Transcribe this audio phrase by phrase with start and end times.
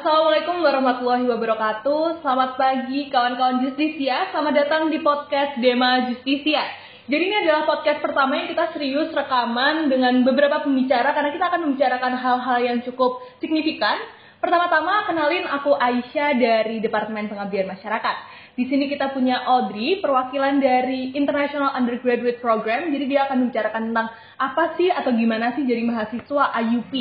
[0.00, 2.24] Assalamualaikum warahmatullahi wabarakatuh.
[2.24, 4.32] Selamat pagi kawan-kawan Justisia.
[4.32, 6.64] Selamat datang di podcast Dema Justisia.
[7.04, 11.60] Jadi ini adalah podcast pertama yang kita serius rekaman dengan beberapa pembicara karena kita akan
[11.68, 14.00] membicarakan hal-hal yang cukup signifikan.
[14.40, 18.16] Pertama-tama kenalin aku Aisyah dari Departemen Pengabdian Masyarakat.
[18.56, 22.88] Di sini kita punya Audrey, perwakilan dari International Undergraduate Program.
[22.88, 24.08] Jadi dia akan membicarakan tentang
[24.40, 26.94] apa sih atau gimana sih jadi mahasiswa IUP.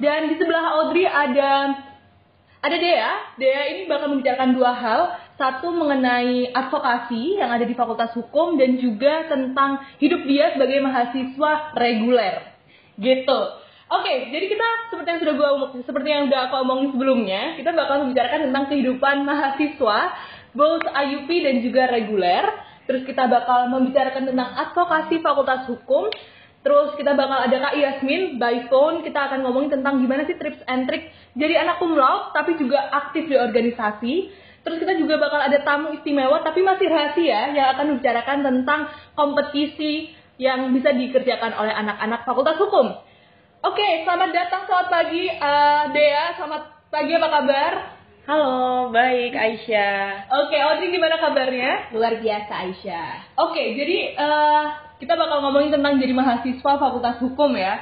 [0.00, 1.76] Dan di sebelah Audrey ada
[2.60, 3.12] ada Dea.
[3.40, 5.00] Dea ini bakal membicarakan dua hal.
[5.40, 11.52] Satu mengenai advokasi yang ada di Fakultas Hukum dan juga tentang hidup dia sebagai mahasiswa
[11.72, 12.44] reguler.
[13.00, 13.40] Gitu.
[13.90, 15.48] Oke, jadi kita seperti yang sudah gua
[15.82, 19.98] seperti yang udah aku omongin sebelumnya, kita bakal membicarakan tentang kehidupan mahasiswa
[20.54, 22.44] both IUP dan juga reguler.
[22.86, 26.10] Terus kita bakal membicarakan tentang advokasi Fakultas Hukum
[26.60, 30.60] Terus kita bakal ada Kak Yasmin by phone, kita akan ngomongin tentang gimana sih tips
[30.68, 31.08] and trick
[31.38, 34.14] jadi anak cum laude tapi juga aktif di organisasi.
[34.60, 38.80] Terus kita juga bakal ada tamu istimewa tapi masih rahasia yang akan membicarakan tentang
[39.16, 42.92] kompetisi yang bisa dikerjakan oleh anak-anak Fakultas Hukum.
[43.60, 47.72] Oke, selamat datang, selamat pagi uh, Dea, selamat pagi apa kabar?
[48.24, 50.28] Halo, baik Aisyah.
[50.44, 51.92] Oke, Audrey gimana kabarnya?
[51.96, 53.36] Luar biasa Aisyah.
[53.36, 57.80] Oke, jadi uh, kita bakal ngomongin tentang jadi mahasiswa Fakultas Hukum ya.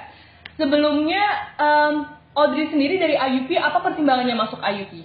[0.54, 1.22] Sebelumnya
[1.58, 1.94] um,
[2.38, 5.02] Audrey sendiri dari IUP apa pertimbangannya masuk IUP?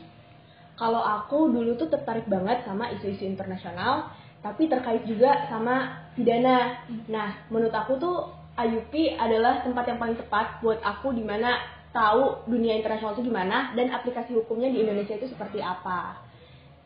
[0.77, 4.13] Kalau aku dulu tuh tertarik banget sama isu-isu internasional,
[4.45, 6.85] tapi terkait juga sama pidana.
[7.09, 8.17] Nah, menurut aku tuh
[8.53, 11.57] IUP adalah tempat yang paling tepat buat aku di mana
[11.93, 16.21] tahu dunia internasional itu gimana dan aplikasi hukumnya di Indonesia itu seperti apa.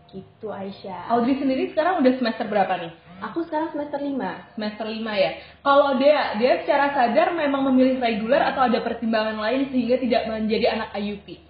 [0.08, 1.12] Gitu Aisyah.
[1.12, 3.07] Audrey sendiri sekarang udah semester berapa nih?
[3.18, 4.54] Aku sekarang semester 5.
[4.54, 5.32] Semester 5 ya.
[5.66, 10.78] Kalau dia, dia secara sadar memang memilih reguler atau ada pertimbangan lain sehingga tidak menjadi
[10.78, 11.42] anak IUP?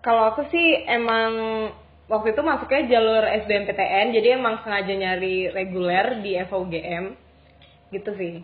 [0.00, 1.32] Kalau aku sih emang
[2.08, 7.04] waktu itu masuknya jalur SBMPTN, jadi emang sengaja nyari reguler di FOGM.
[7.92, 8.34] Gitu sih.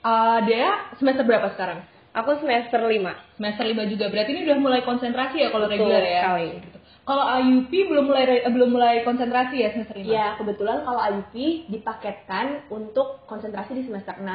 [0.00, 1.84] Uh, dia semester berapa sekarang?
[2.16, 3.36] Aku semester 5.
[3.36, 4.08] Semester 5 juga.
[4.08, 6.22] Berarti ini udah mulai konsentrasi ya kalau reguler ya?
[6.24, 6.77] Sekali.
[7.08, 10.04] Kalau IUP belum mulai belum mulai konsentrasi ya semester 5?
[10.04, 14.28] Iya, kebetulan kalau IUP dipaketkan untuk konsentrasi di semester 6.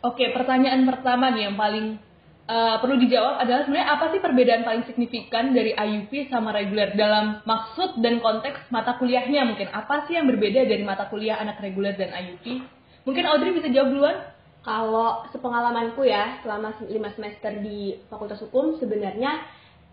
[0.00, 2.00] Oke, pertanyaan pertama nih yang paling
[2.48, 7.44] uh, perlu dijawab adalah sebenarnya apa sih perbedaan paling signifikan dari IUP sama reguler dalam
[7.44, 12.00] maksud dan konteks mata kuliahnya mungkin apa sih yang berbeda dari mata kuliah anak reguler
[12.00, 12.64] dan IUP?
[13.04, 14.16] Mungkin Audrey bisa jawab duluan?
[14.64, 19.36] Kalau sepengalamanku ya selama 5 semester di Fakultas Hukum sebenarnya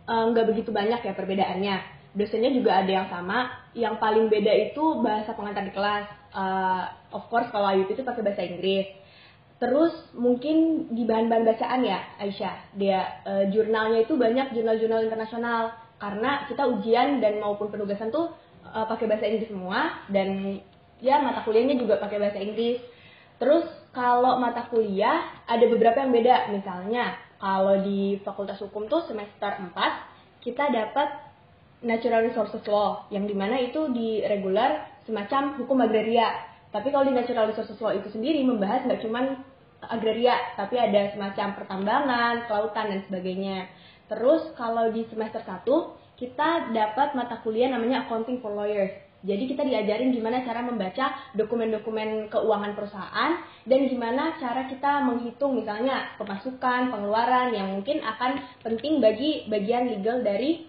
[0.08, 3.52] eh, nggak uh, begitu banyak ya perbedaannya dosennya juga ada yang sama.
[3.74, 6.06] Yang paling beda itu bahasa pengantar di kelas.
[6.34, 8.90] Uh, of course kalau Ayu itu pakai bahasa Inggris.
[9.62, 16.44] Terus mungkin di bahan-bahan bacaan ya Aisyah, dia uh, jurnalnya itu banyak jurnal-jurnal internasional karena
[16.52, 18.34] kita ujian dan maupun penugasan tuh
[18.68, 20.60] uh, pakai bahasa Inggris semua dan
[21.00, 22.84] ya mata kuliahnya juga pakai bahasa Inggris.
[23.40, 23.64] Terus
[23.96, 29.72] kalau mata kuliah ada beberapa yang beda, misalnya kalau di Fakultas Hukum tuh semester 4
[30.44, 31.33] kita dapat
[31.84, 36.32] natural resources law yang di mana itu di regular semacam hukum agraria.
[36.72, 39.44] Tapi kalau di natural resources law itu sendiri membahas nggak cuma
[39.84, 43.68] agraria tapi ada semacam pertambangan kelautan dan sebagainya.
[44.08, 45.68] Terus kalau di semester 1
[46.16, 48.92] kita dapat mata kuliah namanya accounting for lawyers.
[49.24, 56.12] Jadi kita diajarin gimana cara membaca dokumen-dokumen keuangan perusahaan dan gimana cara kita menghitung misalnya
[56.20, 60.68] pemasukan, pengeluaran yang mungkin akan penting bagi bagian legal dari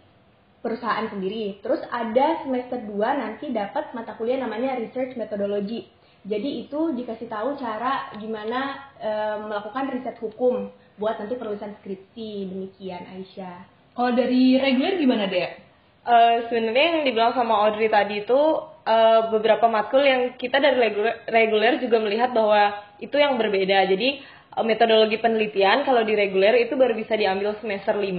[0.65, 1.61] perusahaan sendiri.
[1.61, 5.85] Terus ada semester 2 nanti dapat mata kuliah namanya research methodology.
[6.25, 9.11] Jadi itu dikasih tahu cara gimana e,
[9.45, 12.49] melakukan riset hukum buat nanti penulisan skripsi.
[12.49, 13.69] Demikian Aisyah.
[13.93, 15.61] Kalau dari reguler gimana deh?
[16.05, 18.37] Uh, Sebenarnya yang dibilang sama Audrey tadi itu
[18.85, 23.89] uh, beberapa matkul yang kita dari reguler, reguler juga melihat bahwa itu yang berbeda.
[23.89, 24.21] Jadi
[24.57, 28.11] uh, metodologi penelitian kalau di reguler itu baru bisa diambil semester 5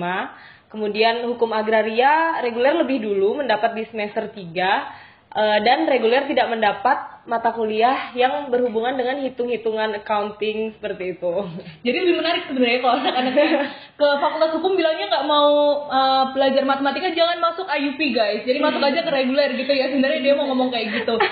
[0.76, 7.16] Kemudian hukum agraria reguler lebih dulu mendapat di semester 3 eh, dan reguler tidak mendapat
[7.32, 11.34] mata kuliah yang berhubungan dengan hitung-hitungan accounting seperti itu.
[11.88, 13.36] Jadi lebih menarik sebenarnya kalau anak-anak
[14.04, 15.52] ke fakultas hukum bilangnya nggak mau
[15.88, 18.44] uh, belajar matematika jangan masuk IUP guys.
[18.44, 19.96] Jadi masuk aja ke reguler gitu ya.
[19.96, 21.16] Sebenarnya dia mau ngomong kayak gitu.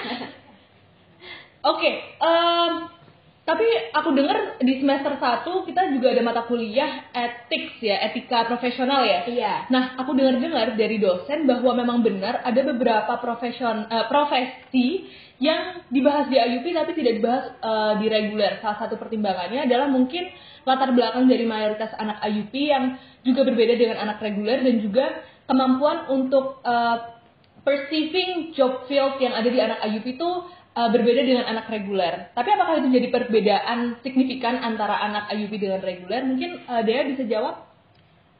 [1.64, 2.92] Oke, okay, um,
[3.44, 9.04] tapi aku dengar di semester 1 kita juga ada mata kuliah ethics ya, etika profesional
[9.04, 9.28] ya.
[9.28, 9.68] Iya.
[9.68, 15.12] Nah, aku dengar-dengar dari dosen bahwa memang benar ada beberapa profesion uh, profesi
[15.44, 18.64] yang dibahas di IUP tapi tidak dibahas uh, di reguler.
[18.64, 20.24] Salah satu pertimbangannya adalah mungkin
[20.64, 22.96] latar belakang dari mayoritas anak IUP yang
[23.28, 25.20] juga berbeda dengan anak reguler dan juga
[25.52, 27.20] kemampuan untuk uh,
[27.68, 30.32] perceiving job field yang ada di anak IUP itu
[30.74, 32.34] uh, berbeda dengan anak reguler.
[32.34, 36.22] Tapi apakah itu jadi perbedaan signifikan antara anak IUP dengan reguler?
[36.26, 37.66] Mungkin uh, Dea bisa jawab?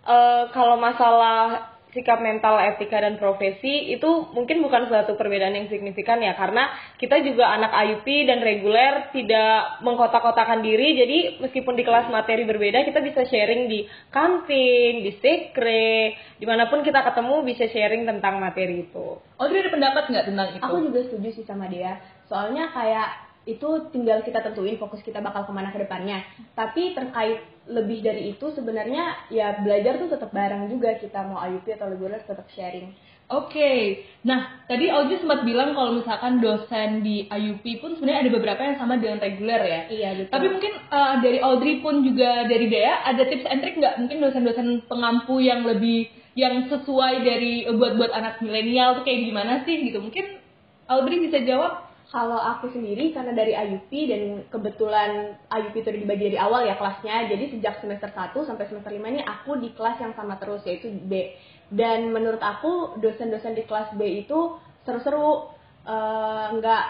[0.04, 6.18] Uh, kalau masalah sikap mental, etika dan profesi itu mungkin bukan suatu perbedaan yang signifikan
[6.26, 12.10] ya karena kita juga anak IUP dan reguler tidak mengkotak-kotakan diri jadi meskipun di kelas
[12.10, 17.70] materi berbeda kita bisa sharing di kantin, di sekre, di mana pun kita ketemu bisa
[17.70, 19.22] sharing tentang materi itu.
[19.22, 20.66] Oh, ada pendapat nggak tentang itu?
[20.66, 22.02] Aku juga setuju sih sama dia.
[22.28, 23.10] Soalnya kayak
[23.44, 26.24] itu tinggal kita tentuin fokus kita bakal ke mana ke depannya.
[26.56, 31.68] Tapi terkait lebih dari itu sebenarnya ya belajar tuh tetap bareng juga kita mau IUP
[31.76, 32.92] atau reguler tetap sharing.
[33.32, 33.80] Oke, okay.
[34.28, 38.78] nah tadi Audrey sempat bilang kalau misalkan dosen di IUP pun sebenarnya ada beberapa yang
[38.78, 39.82] sama dengan reguler ya.
[39.88, 40.34] Iya betul.
[40.36, 43.96] Tapi mungkin uh, dari Audrey pun juga dari Dea ada tips and trick nggak?
[43.96, 49.64] Mungkin dosen-dosen pengampu yang lebih yang sesuai dari buat buat anak milenial tuh kayak gimana
[49.64, 50.04] sih gitu?
[50.04, 50.44] Mungkin
[50.92, 51.93] Audrey bisa jawab?
[52.12, 54.22] Kalau aku sendiri karena dari IUP dan
[54.52, 57.32] kebetulan IUP itu dibagi dari awal ya kelasnya.
[57.32, 60.92] Jadi sejak semester 1 sampai semester 5 ini aku di kelas yang sama terus yaitu
[60.92, 61.34] B.
[61.72, 65.50] Dan menurut aku dosen-dosen di kelas B itu seru-seru
[65.88, 66.84] uh, nggak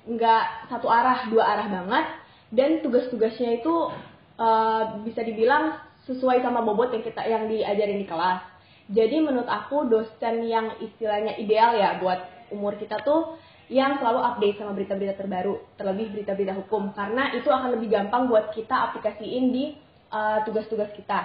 [0.00, 2.06] nggak satu arah dua arah banget
[2.50, 3.74] dan tugas-tugasnya itu
[4.40, 5.76] uh, bisa dibilang
[6.08, 8.40] sesuai sama bobot yang kita yang diajarin di kelas.
[8.90, 13.38] Jadi menurut aku dosen yang istilahnya ideal ya buat umur kita tuh
[13.70, 18.50] yang selalu update sama berita-berita terbaru, terlebih berita-berita hukum, karena itu akan lebih gampang buat
[18.50, 19.78] kita aplikasiin di
[20.10, 21.20] uh, tugas-tugas uh, kita.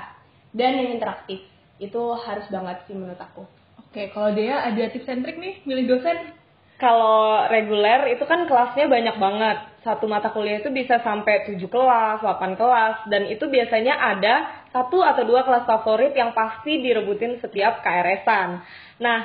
[0.53, 1.41] Dan yang interaktif,
[1.81, 3.43] itu harus banget sih menurut aku.
[3.81, 6.37] Oke, kalau dia ada tips and trick nih, milih dosen?
[6.77, 9.57] Kalau reguler itu kan kelasnya banyak banget.
[9.81, 14.99] Satu mata kuliah itu bisa sampai 7 kelas, 8 kelas, dan itu biasanya ada satu
[14.99, 18.59] atau dua kelas favorit yang pasti direbutin setiap KRS-an.
[18.99, 19.19] Nah,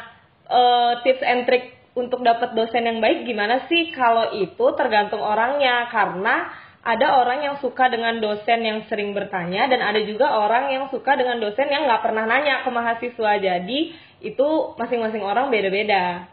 [0.47, 3.93] uh, tips and trick untuk dapat dosen yang baik gimana sih?
[3.93, 6.49] Kalau itu tergantung orangnya karena
[6.81, 11.13] ada orang yang suka dengan dosen yang sering bertanya dan ada juga orang yang suka
[11.13, 13.33] dengan dosen yang nggak pernah nanya ke mahasiswa.
[13.37, 13.93] Jadi
[14.25, 14.49] itu
[14.81, 16.25] masing-masing orang beda-beda.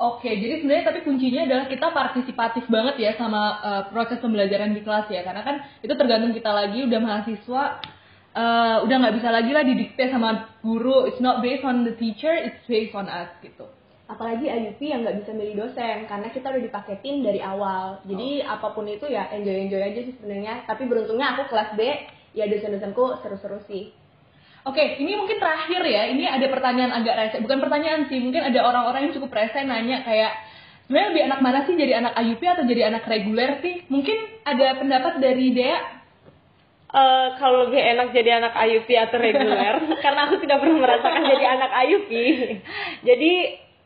[0.00, 4.80] Oke, jadi sebenarnya tapi kuncinya adalah kita partisipatif banget ya sama uh, proses pembelajaran di
[4.80, 7.62] kelas ya, karena kan itu tergantung kita lagi udah mahasiswa
[8.32, 11.04] uh, udah nggak bisa lagi lah didikte sama guru.
[11.04, 13.79] It's not based on the teacher, it's based on us gitu
[14.10, 18.58] apalagi IUP yang nggak bisa milih dosen karena kita udah dipaketin dari awal jadi oh.
[18.58, 21.80] apa pun itu ya enjoy enjoy aja sih sebenarnya tapi beruntungnya aku kelas B
[22.34, 23.94] ya dosen-dosenku seru-seru sih
[24.60, 26.12] Oke, ini mungkin terakhir ya.
[26.12, 27.36] Ini ada pertanyaan agak rese.
[27.40, 30.36] Bukan pertanyaan sih, mungkin ada orang-orang yang cukup rese nanya kayak
[30.84, 33.88] sebenarnya lebih anak mana sih jadi anak IUP atau jadi anak reguler sih?
[33.88, 35.80] Mungkin ada pendapat dari Dea
[36.90, 41.44] Uh, kalau lebih enak jadi anak IUP atau reguler karena aku tidak pernah merasakan jadi
[41.46, 42.10] anak IUP.
[43.14, 43.32] jadi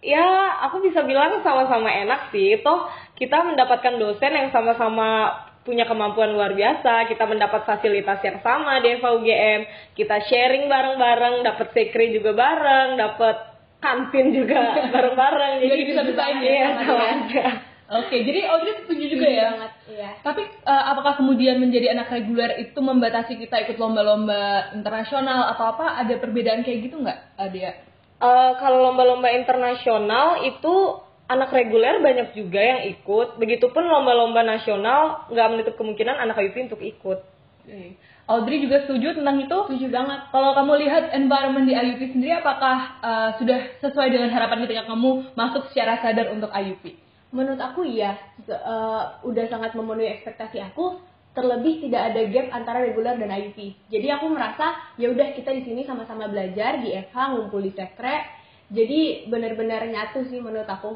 [0.05, 5.33] ya aku bisa bilang sama-sama enak sih toh kita mendapatkan dosen yang sama-sama
[5.65, 9.61] punya kemampuan luar biasa kita mendapat fasilitas yang sama di FUGM
[9.97, 13.37] kita sharing bareng-bareng dapat sekre juga bareng dapat
[13.81, 17.47] kantin juga bareng-bareng jadi, bisa bisa ini ya sama aja
[17.85, 19.53] Oke, jadi Audrey setuju juga ya.
[19.53, 20.11] Banget, iya.
[20.25, 26.01] Tapi uh, apakah kemudian menjadi anak reguler itu membatasi kita ikut lomba-lomba internasional atau apa?
[26.01, 27.84] Ada perbedaan kayak gitu nggak, Adia?
[28.25, 33.37] Uh, kalau lomba-lomba internasional itu anak reguler banyak juga yang ikut.
[33.37, 37.21] Begitupun lomba-lomba nasional nggak menutup kemungkinan anak IUP untuk ikut.
[37.65, 37.97] Okay.
[38.25, 39.59] Audrey juga setuju tentang itu?
[39.69, 40.21] Setuju banget.
[40.33, 45.37] Kalau kamu lihat environment di IUP sendiri, apakah uh, sudah sesuai dengan harapan ketika kamu
[45.37, 46.97] masuk secara sadar untuk IUP?
[47.35, 48.17] Menurut aku iya,
[48.49, 51.03] uh, udah sangat memenuhi ekspektasi aku
[51.35, 53.91] terlebih tidak ada gap antara reguler dan IUP.
[53.91, 58.23] Jadi aku merasa ya udah kita di sini sama-sama belajar di FH ngumpul di sekre.
[58.71, 60.95] Jadi benar-benar nyatu sih menurut aku.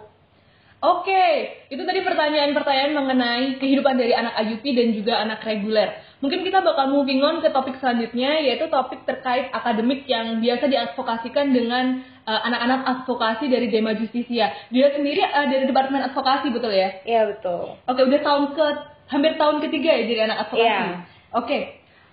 [0.79, 5.91] Oke, itu tadi pertanyaan-pertanyaan mengenai kehidupan dari anak IUP dan juga anak reguler.
[6.23, 11.51] Mungkin kita bakal moving on ke topik selanjutnya, yaitu topik terkait akademik yang biasa diadvokasikan
[11.51, 14.55] dengan uh, anak-anak advokasi dari Dema Justisia.
[14.71, 17.03] Dia sendiri uh, dari Departemen Advokasi, betul ya?
[17.03, 17.75] Iya, betul.
[17.83, 18.67] Oke, udah tahun ke
[19.09, 20.65] hampir tahun ketiga ya jadi anak advokasi.
[20.65, 20.89] Yeah.
[21.29, 21.63] Oke, okay.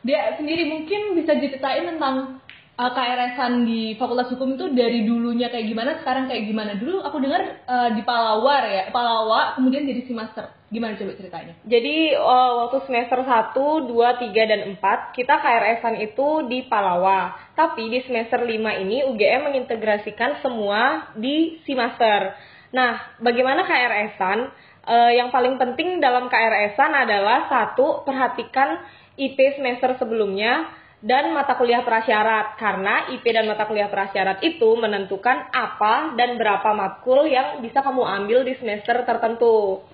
[0.03, 2.43] dia sendiri mungkin bisa diceritain tentang
[2.75, 6.75] uh, eh, KRS-an di Fakultas Hukum itu dari dulunya kayak gimana, sekarang kayak gimana.
[6.75, 10.51] Dulu aku dengar uh, di Palawar ya, Palawa, kemudian jadi si master.
[10.67, 11.53] Gimana coba ceritanya?
[11.63, 17.37] Jadi uh, waktu semester 1, 2, 3, dan 4 kita KRS-an itu di Palawa.
[17.55, 18.51] Tapi di semester 5
[18.83, 22.35] ini UGM mengintegrasikan semua di si master.
[22.75, 24.39] Nah, bagaimana KRS-an?
[24.85, 28.81] Uh, yang paling penting dalam KRS-an adalah satu perhatikan
[29.17, 30.69] IP semester sebelumnya
[31.05, 36.71] dan mata kuliah prasyarat karena IP dan mata kuliah prasyarat itu menentukan apa dan berapa
[36.73, 39.85] matkul yang bisa kamu ambil di semester tertentu.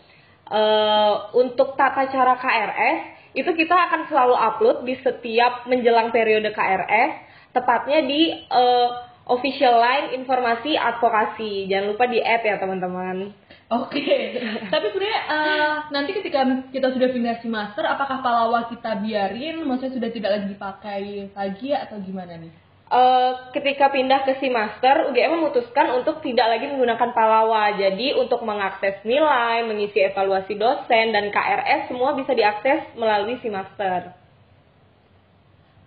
[0.51, 2.99] Uh, untuk tata cara KRS
[3.31, 7.11] itu kita akan selalu upload di setiap menjelang periode KRS,
[7.55, 8.89] tepatnya di uh,
[9.31, 11.71] official line informasi advokasi.
[11.71, 13.31] Jangan lupa di add ya teman-teman.
[13.71, 14.23] Oke, okay.
[14.67, 16.43] tapi sebenarnya uh, nanti ketika
[16.75, 21.71] kita sudah pindah si master, apakah Palawa kita biarin, maksudnya sudah tidak lagi dipakai lagi
[21.71, 22.51] atau gimana nih?
[22.91, 27.71] Uh, ketika pindah ke si master, UGM memutuskan untuk tidak lagi menggunakan Palawa.
[27.79, 34.11] Jadi untuk mengakses nilai, mengisi evaluasi dosen dan KRS semua bisa diakses melalui si master.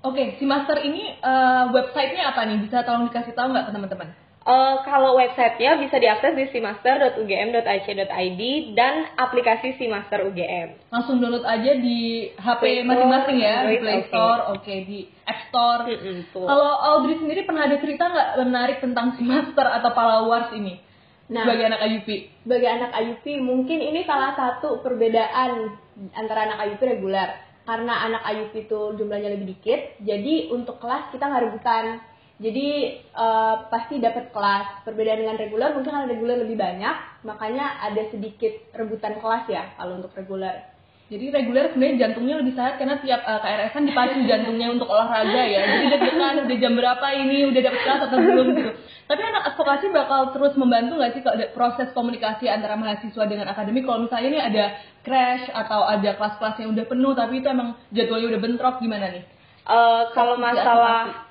[0.01, 2.65] Oke, okay, si master ini uh, websitenya apa nih?
[2.65, 4.24] Bisa tolong dikasih tahu nggak ke teman-teman?
[4.45, 8.43] Uh, kalau websitenya bisa diakses di simaster.ugm.ac.id
[8.77, 10.93] dan aplikasi Simaster UGM.
[10.93, 14.85] Langsung download aja di HP masing-masing ya, di Play Store, oke, okay.
[14.85, 15.89] di App Store.
[15.89, 20.77] Mm -hmm, kalau Audrey sendiri pernah ada cerita nggak menarik tentang Simaster atau Palawars ini?
[21.33, 22.09] Nah, sebagai anak IUP?
[22.45, 25.73] Sebagai anak IUP, mungkin ini salah satu perbedaan
[26.13, 27.33] antara anak IUP reguler.
[27.65, 33.71] Karena anak IUP itu jumlahnya lebih dikit, jadi untuk kelas kita nggak rebutan jadi uh,
[33.71, 34.83] pasti dapat kelas.
[34.83, 40.03] Perbedaan dengan reguler mungkin karena reguler lebih banyak, makanya ada sedikit rebutan kelas ya kalau
[40.03, 40.67] untuk reguler.
[41.05, 45.43] Jadi reguler sebenarnya jantungnya lebih sehat karena tiap uh, KRS kan dipacu jantungnya untuk olahraga
[45.47, 45.63] ya.
[45.63, 48.71] Jadi deg-degan udah jam berapa ini udah dapat kelas atau belum gitu.
[49.05, 53.85] Tapi anak advokasi bakal terus membantu nggak sih kalau proses komunikasi antara mahasiswa dengan akademik
[53.85, 54.65] kalau misalnya ini ada
[55.05, 59.25] crash atau ada kelas-kelas yang udah penuh tapi itu emang jadwalnya udah bentrok gimana nih?
[59.69, 61.24] Uh, kalau masalah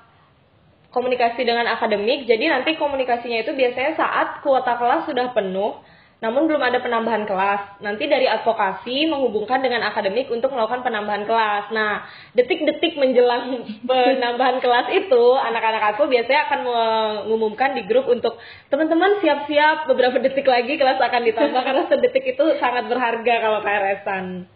[0.94, 2.30] komunikasi dengan akademik.
[2.30, 5.82] Jadi nanti komunikasinya itu biasanya saat kuota kelas sudah penuh,
[6.22, 7.82] namun belum ada penambahan kelas.
[7.82, 11.74] Nanti dari advokasi menghubungkan dengan akademik untuk melakukan penambahan kelas.
[11.74, 12.06] Nah,
[12.38, 18.38] detik-detik menjelang penambahan kelas itu, anak-anak aku biasanya akan mengumumkan di grup untuk
[18.70, 24.46] teman-teman siap-siap beberapa detik lagi kelas akan ditambah karena sedetik itu sangat berharga kalau KRS-an.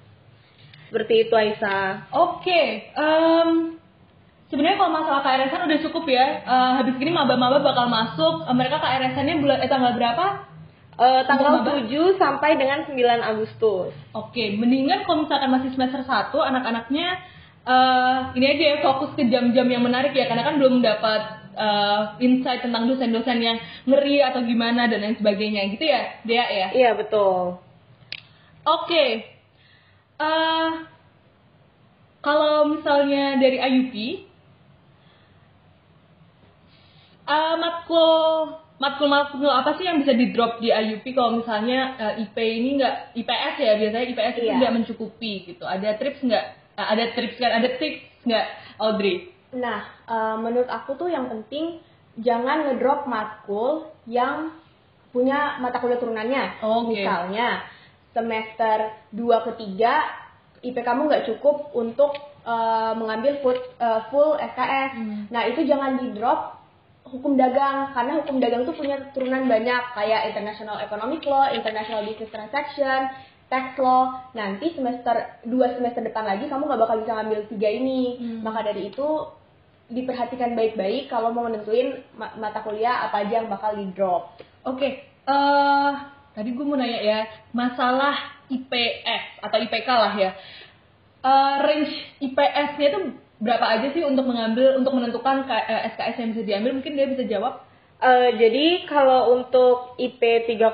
[0.88, 2.16] Seperti itu Aisyah.
[2.16, 2.66] Oke, okay.
[2.96, 3.76] um,
[4.78, 6.46] kalau masalah KRS-an udah cukup ya.
[6.46, 8.46] Uh, habis ini maba-maba bakal masuk.
[8.46, 10.26] Uh, mereka KRS-annya bulan eh, tanggal berapa?
[10.98, 13.94] Uh, tanggal 7 sampai dengan 9 Agustus.
[14.14, 14.48] Oke, okay.
[14.58, 17.22] mendingan kalau misalkan masih semester 1 anak-anaknya
[17.62, 21.22] uh, ini aja ya fokus ke jam-jam yang menarik ya karena kan belum dapat
[21.54, 26.68] uh, insight tentang dosen-dosen yang ngeri atau gimana dan lain sebagainya gitu ya, Dea ya?
[26.74, 27.62] Iya, betul.
[28.66, 28.86] Oke.
[28.86, 29.10] Okay.
[30.18, 30.82] Uh,
[32.18, 34.26] kalau misalnya dari IUP,
[37.28, 42.14] uh, matkul matkul matkul apa sih yang bisa di drop di IUP kalau misalnya uh,
[42.16, 44.70] IP ini enggak IPS ya biasanya IPS itu iya.
[44.72, 46.44] mencukupi gitu ada trips enggak
[46.74, 48.46] uh, ada trips kan ada tips enggak
[48.80, 51.84] Audrey nah uh, menurut aku tuh yang penting
[52.18, 54.56] jangan ngedrop matkul yang
[55.12, 57.02] punya mata kuliah turunannya oh, okay.
[57.04, 57.64] misalnya
[58.12, 64.90] semester 2 ke 3 IP kamu nggak cukup untuk uh, mengambil full, uh, full SKS.
[64.98, 65.22] Hmm.
[65.30, 66.57] Nah itu jangan di drop
[67.08, 72.32] hukum dagang karena hukum dagang tuh punya turunan banyak kayak international economic law, international business
[72.32, 73.08] transaction,
[73.48, 74.28] tax law.
[74.36, 78.02] Nanti semester dua semester depan lagi kamu nggak bakal bisa ngambil tiga ini.
[78.20, 78.40] Hmm.
[78.44, 79.08] Maka dari itu
[79.88, 84.36] diperhatikan baik-baik kalau mau menentuin mata kuliah apa aja yang bakal di drop.
[84.68, 84.92] Oke, okay.
[85.24, 85.92] uh, eh,
[86.36, 87.20] tadi gue mau nanya ya
[87.56, 90.30] masalah IPS atau IPK lah ya.
[91.18, 93.00] Uh, range IPS-nya itu
[93.38, 95.46] berapa aja sih untuk mengambil untuk menentukan
[95.94, 97.68] SKS eh, yang bisa diambil mungkin dia bisa jawab
[97.98, 100.70] Uh, jadi kalau untuk IP 3,00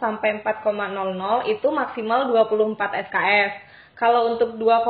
[0.00, 2.80] sampai 4,00 itu maksimal 24
[3.12, 3.52] SKS.
[3.92, 4.88] Kalau untuk 2,5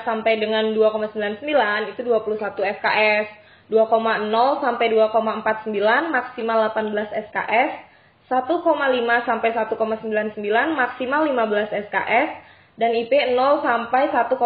[0.00, 1.44] sampai dengan 2,99
[1.92, 3.26] itu 21 SKS.
[3.68, 7.70] 2,0 sampai 2,49 maksimal 18 SKS.
[8.32, 10.40] 1,5 sampai 1,99
[10.72, 12.28] maksimal 15 SKS
[12.76, 14.38] dan IP 0 sampai 1,49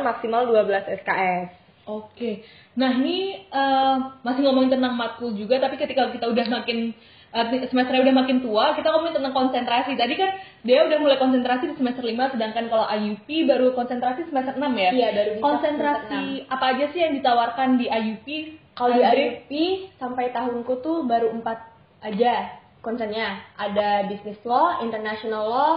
[0.00, 1.48] maksimal 12 SKS.
[1.84, 2.46] Oke.
[2.78, 6.94] Nah, ini uh, masih ngomongin tentang matkul juga tapi ketika kita udah makin
[7.34, 9.98] uh, semesternya udah makin tua, kita ngomongin tentang konsentrasi.
[9.98, 10.30] Tadi kan
[10.62, 14.90] dia udah mulai konsentrasi di semester 5 sedangkan kalau IUP baru konsentrasi semester 6 ya?
[14.94, 18.28] Iya, baru bisa Konsentrasi apa aja sih yang ditawarkan di IUP?
[18.72, 19.50] Kalau di IUP
[19.98, 23.42] sampai tahunku tuh baru 4 aja konsennya.
[23.58, 25.72] Ada business law, international law,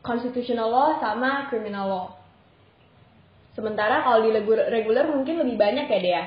[0.00, 2.06] constitutional law sama criminal law.
[3.52, 4.30] Sementara kalau di
[4.70, 6.24] reguler mungkin lebih banyak ya Dea?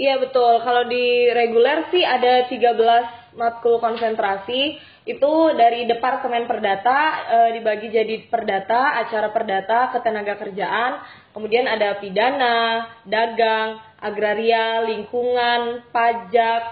[0.00, 0.62] Iya betul.
[0.62, 4.90] Kalau di reguler sih ada 13 matkul konsentrasi.
[5.00, 11.02] itu dari Departemen Perdata eh, dibagi jadi perdata, acara perdata, ketenaga kerjaan,
[11.32, 16.62] kemudian ada pidana, dagang, agraria, lingkungan, pajak,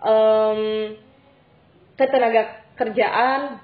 [0.00, 0.60] em,
[1.98, 3.58] ketenaga kerjaan.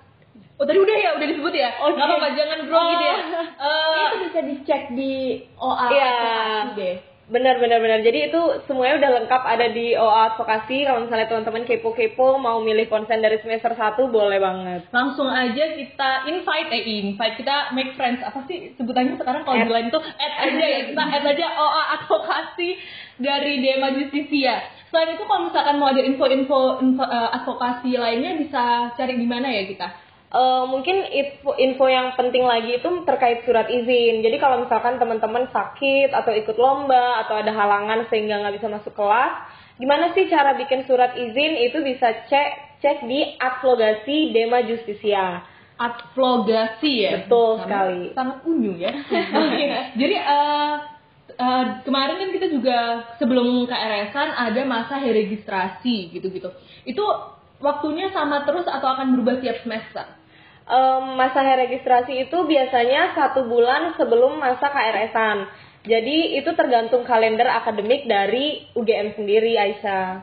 [0.61, 1.73] Oh tadi udah ya, udah disebut ya?
[1.81, 2.13] Oh, Nggak iya.
[2.13, 3.01] apa-apa, jangan grogi Oh.
[3.01, 3.17] deh.
[3.57, 5.13] Eh, itu bisa dicek di
[5.57, 6.11] OA Iya.
[6.13, 6.97] advokasi deh.
[7.31, 8.03] Benar benar benar.
[8.03, 10.83] Jadi itu semuanya udah lengkap ada di OA Advokasi.
[10.83, 14.83] Kalau misalnya teman-teman kepo-kepo mau milih konsen dari semester 1 boleh banget.
[14.91, 19.71] langsung aja kita invite eh invite kita make friends apa sih sebutannya sekarang kalau di
[19.71, 22.69] lain itu add aja ya kita add aja OA advokasi
[23.17, 24.59] dari Dema Justisia
[24.91, 28.63] selain itu kalau misalkan mau ada info-info info, eh, advokasi lainnya bisa
[28.93, 29.87] cari di mana ya kita
[30.31, 34.23] Eh, mungkin info, info yang penting lagi itu terkait surat izin.
[34.23, 38.95] Jadi kalau misalkan teman-teman sakit atau ikut lomba atau ada halangan sehingga nggak bisa masuk
[38.95, 39.35] kelas,
[39.75, 41.59] gimana sih cara bikin surat izin?
[41.67, 45.43] Itu bisa cek cek di advokasi Dema Justisia.
[45.81, 48.01] advokasi ya Betul Sangat- sekali.
[48.13, 48.93] sangat unyu ya
[50.01, 50.75] jadi eh,
[51.35, 52.79] eh, kemarin kan kita juga
[53.17, 56.53] sebelum KRS-an ada masa registrasi gitu-gitu
[56.85, 57.01] itu
[57.59, 60.05] waktunya sama terus atau akan berubah tiap semester
[60.71, 65.51] Em, masa registrasi itu biasanya satu bulan sebelum masa KRS-an.
[65.83, 70.23] Jadi itu tergantung kalender akademik dari UGM sendiri, Aisyah.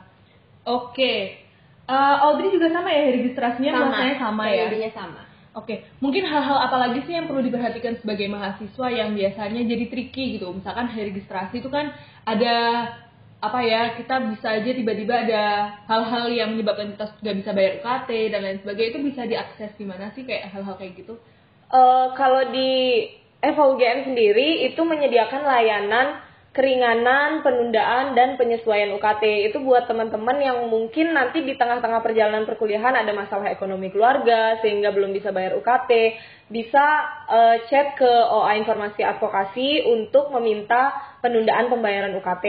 [0.63, 1.43] Oke.
[1.87, 4.71] Eh, Audrey juga sama ya registrasinya masanya sama ya.
[4.95, 5.21] sama.
[5.57, 10.37] Oke, mungkin hal-hal apa lagi sih yang perlu diperhatikan sebagai mahasiswa yang biasanya jadi tricky
[10.37, 10.53] gitu.
[10.53, 11.91] Misalkan hari registrasi itu kan
[12.29, 12.55] ada
[13.37, 15.43] apa ya, kita bisa aja tiba-tiba ada
[15.85, 19.85] hal-hal yang menyebabkan kita nggak bisa bayar UKT dan lain sebagainya itu bisa diakses di
[19.85, 21.21] mana sih kayak hal-hal kayak gitu?
[21.69, 23.05] Eh, kalau di
[23.37, 26.07] FUGM sendiri itu menyediakan layanan
[26.57, 29.53] keringanan, penundaan, dan penyesuaian UKT.
[29.53, 34.89] Itu buat teman-teman yang mungkin nanti di tengah-tengah perjalanan perkuliahan ada masalah ekonomi keluarga sehingga
[34.89, 36.17] belum bisa bayar UKT,
[36.49, 36.85] bisa
[37.29, 42.47] eh, chat ke OA Informasi Advokasi untuk meminta penundaan pembayaran UKT.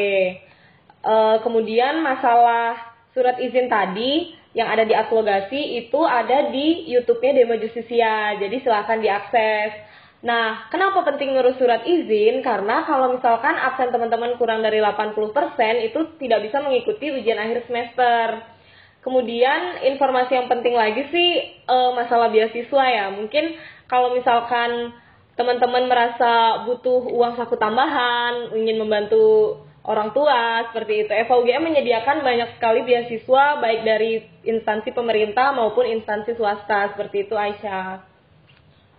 [1.08, 2.76] Eh, kemudian masalah
[3.16, 8.36] surat izin tadi yang ada di advokasi itu ada di YouTube-nya Demo Justisia.
[8.36, 9.72] Jadi silahkan diakses.
[10.20, 12.44] Nah, kenapa penting ngurus surat izin?
[12.44, 18.44] Karena kalau misalkan absen teman-teman kurang dari 80% itu tidak bisa mengikuti ujian akhir semester.
[19.00, 21.30] Kemudian informasi yang penting lagi sih
[21.64, 23.06] eh, masalah beasiswa ya.
[23.16, 23.56] Mungkin
[23.88, 24.92] kalau misalkan
[25.40, 29.56] teman-teman merasa butuh uang saku tambahan, ingin membantu
[29.88, 31.12] orang tua seperti itu.
[31.24, 38.04] FUGM menyediakan banyak sekali beasiswa baik dari instansi pemerintah maupun instansi swasta seperti itu Aisyah.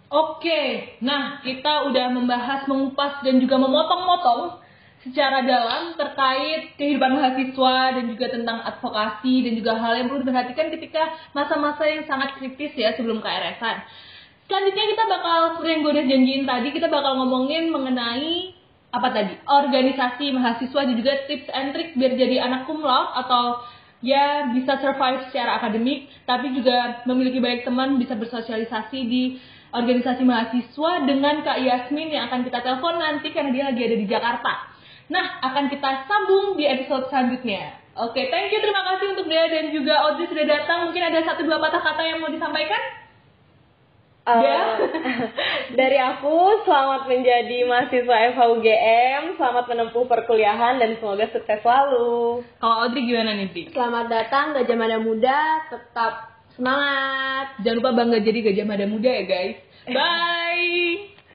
[0.09, 4.57] Oke, nah kita udah membahas, mengupas dan juga memotong-motong
[5.05, 10.73] secara dalam terkait kehidupan mahasiswa dan juga tentang advokasi dan juga hal yang perlu diperhatikan
[10.73, 13.85] ketika masa-masa yang sangat kritis ya sebelum KRS-an.
[14.49, 18.58] Selanjutnya kita bakal seperti yang gue udah janjiin tadi, kita bakal ngomongin mengenai
[18.89, 19.33] apa tadi?
[19.45, 23.61] Organisasi mahasiswa dan juga tips and trick biar jadi anak cum laude atau
[24.01, 29.23] ya bisa survive secara akademik tapi juga memiliki banyak teman bisa bersosialisasi di
[29.69, 34.07] organisasi mahasiswa dengan Kak Yasmin yang akan kita telepon nanti karena dia lagi ada di
[34.09, 34.53] Jakarta.
[35.09, 37.77] Nah, akan kita sambung di episode selanjutnya.
[37.97, 40.89] Oke, thank you, terima kasih untuk dia dan juga Audrey sudah datang.
[40.89, 42.98] Mungkin ada satu dua patah kata yang mau disampaikan?
[44.37, 44.61] Ya.
[45.79, 52.45] dari aku selamat menjadi mahasiswa FHUGM, selamat menempuh perkuliahan dan semoga sukses selalu.
[52.61, 53.63] Kalau Audrey gimana nih, Dri?
[53.73, 55.41] Selamat datang Gajah Mada Muda,
[55.73, 56.13] tetap
[56.59, 57.57] semangat.
[57.63, 59.57] Jangan lupa bangga jadi gajah mada muda ya, guys.
[59.95, 61.18] Bye!